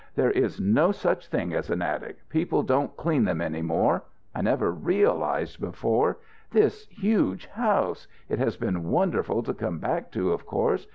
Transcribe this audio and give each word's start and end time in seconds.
"There 0.15 0.31
is 0.31 0.59
no 0.59 0.91
such 0.91 1.27
thing 1.27 1.53
as 1.53 1.69
an 1.69 1.83
attic. 1.83 2.27
People 2.29 2.63
don't 2.63 2.97
clean 2.97 3.23
them 3.23 3.39
any 3.39 3.61
more. 3.61 4.01
I 4.33 4.41
never 4.41 4.71
realized 4.71 5.59
before 5.61 6.17
this 6.49 6.87
huge 6.87 7.45
house. 7.45 8.07
It 8.27 8.39
has 8.39 8.57
been 8.57 8.89
wonderful 8.89 9.43
to 9.43 9.53
come 9.53 9.77
back 9.77 10.11
to, 10.13 10.31
of 10.33 10.43
course. 10.47 10.87